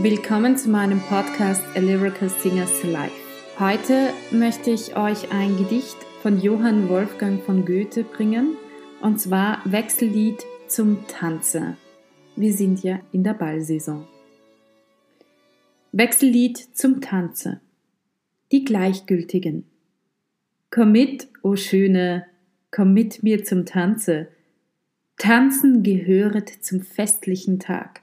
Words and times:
Willkommen 0.00 0.56
zu 0.56 0.70
meinem 0.70 1.00
Podcast 1.00 1.60
A 1.74 1.80
Lyrical 1.80 2.28
Singers 2.28 2.84
Life. 2.84 3.16
Heute 3.58 4.10
möchte 4.30 4.70
ich 4.70 4.96
euch 4.96 5.32
ein 5.32 5.56
Gedicht 5.56 5.96
von 6.22 6.40
Johann 6.40 6.88
Wolfgang 6.88 7.42
von 7.42 7.64
Goethe 7.64 8.04
bringen, 8.04 8.56
und 9.00 9.20
zwar 9.20 9.60
Wechsellied 9.64 10.46
zum 10.68 11.04
Tanze. 11.08 11.76
Wir 12.36 12.52
sind 12.52 12.84
ja 12.84 13.00
in 13.10 13.24
der 13.24 13.34
Ballsaison. 13.34 14.06
Wechsellied 15.90 16.76
zum 16.76 17.00
Tanze. 17.00 17.60
Die 18.52 18.64
Gleichgültigen. 18.64 19.64
Komm 20.70 20.92
mit, 20.92 21.26
o 21.42 21.48
oh 21.48 21.56
Schöne, 21.56 22.24
komm 22.70 22.94
mit 22.94 23.24
mir 23.24 23.42
zum 23.42 23.66
Tanze. 23.66 24.28
Tanzen 25.16 25.82
gehöret 25.82 26.50
zum 26.64 26.82
festlichen 26.82 27.58
Tag. 27.58 28.02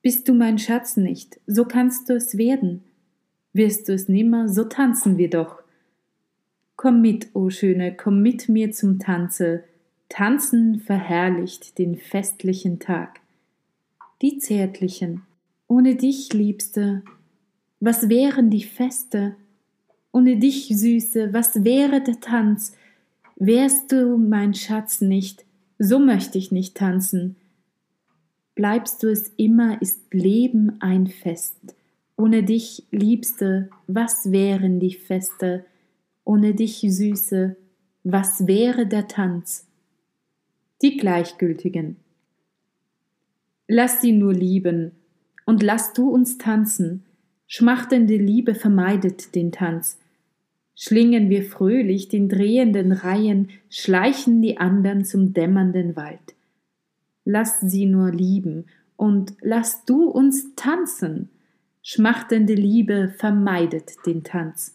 Bist 0.00 0.28
du 0.28 0.34
mein 0.34 0.58
Schatz 0.58 0.96
nicht, 0.96 1.40
so 1.46 1.64
kannst 1.64 2.08
du 2.08 2.14
es 2.14 2.38
werden. 2.38 2.84
Wirst 3.52 3.88
du 3.88 3.94
es 3.94 4.08
nimmer, 4.08 4.48
so 4.48 4.64
tanzen 4.64 5.18
wir 5.18 5.28
doch. 5.28 5.62
Komm 6.76 7.00
mit, 7.00 7.30
o 7.34 7.46
oh 7.46 7.50
Schöne, 7.50 7.96
komm 7.96 8.22
mit 8.22 8.48
mir 8.48 8.70
zum 8.70 9.00
Tanze. 9.00 9.64
Tanzen 10.08 10.80
verherrlicht 10.80 11.78
den 11.78 11.96
festlichen 11.96 12.78
Tag. 12.78 13.20
Die 14.22 14.38
Zärtlichen, 14.38 15.22
ohne 15.66 15.96
dich, 15.96 16.32
Liebste, 16.32 17.02
was 17.80 18.08
wären 18.08 18.50
die 18.50 18.62
Feste? 18.62 19.34
Ohne 20.12 20.36
dich, 20.36 20.68
Süße, 20.68 21.32
was 21.32 21.64
wäre 21.64 22.00
der 22.00 22.20
Tanz? 22.20 22.72
Wärst 23.36 23.90
du 23.90 24.16
mein 24.16 24.54
Schatz 24.54 25.00
nicht, 25.00 25.44
so 25.78 25.98
möchte 25.98 26.38
ich 26.38 26.52
nicht 26.52 26.76
tanzen 26.76 27.36
bleibst 28.58 29.04
du 29.04 29.06
es 29.06 29.32
immer, 29.36 29.80
ist 29.80 30.12
Leben 30.12 30.78
ein 30.80 31.06
Fest. 31.06 31.76
Ohne 32.16 32.42
dich, 32.42 32.82
Liebste, 32.90 33.70
was 33.86 34.32
wären 34.32 34.80
die 34.80 34.94
Feste? 34.94 35.64
Ohne 36.24 36.54
dich, 36.54 36.80
Süße, 36.80 37.54
was 38.02 38.48
wäre 38.48 38.88
der 38.88 39.06
Tanz? 39.06 39.68
Die 40.82 40.96
Gleichgültigen. 40.96 41.98
Lass 43.68 44.00
sie 44.00 44.10
nur 44.10 44.34
lieben, 44.34 44.90
und 45.46 45.62
lass 45.62 45.92
du 45.92 46.10
uns 46.10 46.36
tanzen. 46.36 47.04
Schmachtende 47.46 48.16
Liebe 48.16 48.56
vermeidet 48.56 49.36
den 49.36 49.52
Tanz. 49.52 50.00
Schlingen 50.74 51.30
wir 51.30 51.44
fröhlich 51.44 52.08
den 52.08 52.28
drehenden 52.28 52.90
Reihen, 52.90 53.50
schleichen 53.70 54.42
die 54.42 54.58
andern 54.58 55.04
zum 55.04 55.32
dämmernden 55.32 55.94
Wald 55.94 56.34
lass 57.28 57.60
sie 57.60 57.84
nur 57.84 58.10
lieben 58.10 58.64
und 58.96 59.34
lass 59.42 59.84
du 59.84 60.04
uns 60.04 60.54
tanzen. 60.56 61.28
Schmachtende 61.82 62.54
Liebe 62.54 63.12
vermeidet 63.18 63.96
den 64.06 64.24
Tanz. 64.24 64.74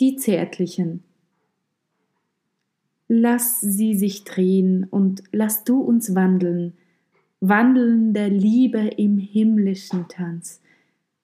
Die 0.00 0.16
Zärtlichen. 0.16 1.04
Lass 3.06 3.60
sie 3.60 3.94
sich 3.94 4.24
drehen 4.24 4.88
und 4.90 5.22
lass 5.30 5.62
du 5.62 5.80
uns 5.80 6.16
wandeln, 6.16 6.74
wandeln 7.38 8.12
der 8.12 8.28
Liebe 8.28 8.80
im 8.80 9.16
himmlischen 9.16 10.08
Tanz. 10.08 10.60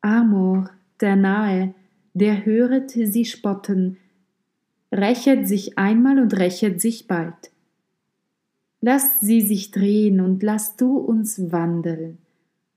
Amor, 0.00 0.70
der 1.00 1.16
Nahe, 1.16 1.74
der 2.14 2.44
höret 2.44 2.90
sie 2.92 3.24
spotten, 3.24 3.96
rächet 4.92 5.48
sich 5.48 5.76
einmal 5.76 6.20
und 6.20 6.38
rächet 6.38 6.80
sich 6.80 7.08
bald. 7.08 7.50
Lass 8.84 9.20
sie 9.20 9.40
sich 9.40 9.70
drehen 9.70 10.20
und 10.20 10.42
lass 10.42 10.76
du 10.76 10.98
uns 10.98 11.52
wandeln. 11.52 12.18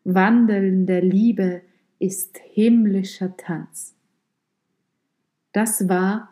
Wandeln 0.03 0.85
der 0.85 1.01
Liebe 1.01 1.61
ist 1.97 2.38
himmlischer 2.53 3.35
Tanz. 3.38 3.95
Das 5.51 5.89
war 5.89 6.29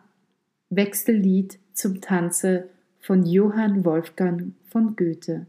Wechsellied 0.70 1.58
zum 1.72 2.00
Tanze 2.00 2.68
von 3.00 3.26
Johann 3.26 3.84
Wolfgang 3.84 4.52
von 4.70 4.94
Goethe. 4.94 5.46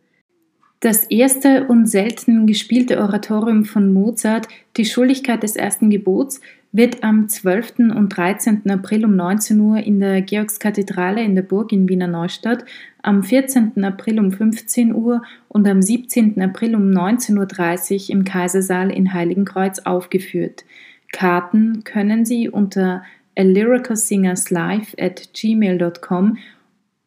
Das 0.79 1.03
erste 1.03 1.67
und 1.67 1.85
selten 1.85 2.47
gespielte 2.47 3.01
Oratorium 3.01 3.63
von 3.63 3.93
Mozart, 3.93 4.47
Die 4.75 4.85
Schuldigkeit 4.85 5.43
des 5.43 5.55
ersten 5.55 5.91
Gebots, 5.91 6.41
wird 6.75 7.03
am 7.05 7.29
12. 7.29 7.95
und 7.95 8.09
13. 8.09 8.69
April 8.69 9.05
um 9.05 9.15
19 9.15 9.57
Uhr 9.61 9.77
in 9.77 10.01
der 10.01 10.21
Georgskathedrale 10.21 11.23
in 11.23 11.33
der 11.33 11.41
Burg 11.41 11.71
in 11.71 11.87
Wiener 11.87 12.07
Neustadt, 12.07 12.65
am 13.01 13.23
14. 13.23 13.81
April 13.85 14.19
um 14.19 14.33
15 14.33 14.93
Uhr 14.93 15.21
und 15.47 15.65
am 15.69 15.81
17. 15.81 16.41
April 16.41 16.75
um 16.75 16.91
19.30 16.91 18.09
Uhr 18.09 18.09
im 18.09 18.25
Kaisersaal 18.25 18.91
in 18.91 19.13
Heiligenkreuz 19.13 19.79
aufgeführt. 19.79 20.65
Karten 21.13 21.85
können 21.85 22.25
Sie 22.25 22.49
unter 22.49 23.03
alyricalsingerslive 23.37 24.97
at 24.99 25.29
gmail.com 25.33 26.37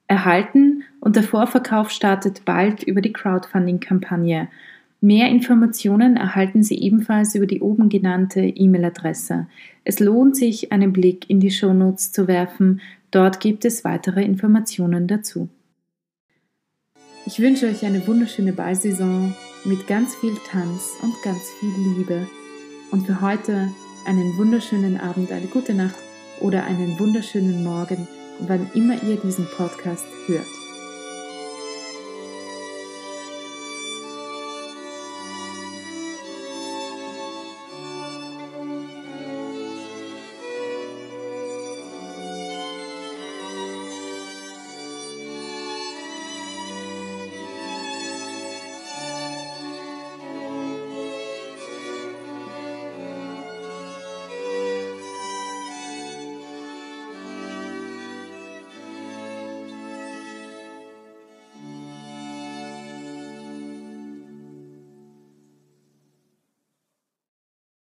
erhalten 0.06 0.84
und 1.00 1.16
der 1.16 1.24
Vorverkauf 1.24 1.90
startet 1.90 2.46
bald 2.46 2.82
über 2.84 3.02
die 3.02 3.12
Crowdfunding-Kampagne. 3.12 4.48
Mehr 5.00 5.28
Informationen 5.28 6.16
erhalten 6.16 6.64
Sie 6.64 6.76
ebenfalls 6.76 7.34
über 7.36 7.46
die 7.46 7.60
oben 7.60 7.88
genannte 7.88 8.40
E-Mail-Adresse. 8.40 9.46
Es 9.84 10.00
lohnt 10.00 10.36
sich, 10.36 10.72
einen 10.72 10.92
Blick 10.92 11.30
in 11.30 11.38
die 11.38 11.52
Shownotes 11.52 12.10
zu 12.10 12.26
werfen. 12.26 12.80
Dort 13.12 13.38
gibt 13.38 13.64
es 13.64 13.84
weitere 13.84 14.24
Informationen 14.24 15.06
dazu. 15.06 15.48
Ich 17.26 17.38
wünsche 17.38 17.66
euch 17.66 17.84
eine 17.84 18.04
wunderschöne 18.06 18.52
Ballsaison 18.52 19.34
mit 19.64 19.86
ganz 19.86 20.16
viel 20.16 20.34
Tanz 20.50 20.94
und 21.02 21.14
ganz 21.22 21.42
viel 21.60 21.70
Liebe. 21.96 22.26
Und 22.90 23.06
für 23.06 23.20
heute 23.20 23.68
einen 24.04 24.36
wunderschönen 24.36 24.98
Abend, 24.98 25.30
eine 25.30 25.46
gute 25.46 25.74
Nacht 25.74 25.98
oder 26.40 26.64
einen 26.64 26.98
wunderschönen 26.98 27.62
Morgen, 27.62 28.08
wann 28.40 28.68
immer 28.74 28.94
ihr 29.04 29.16
diesen 29.16 29.46
Podcast 29.56 30.06
hört. 30.26 30.67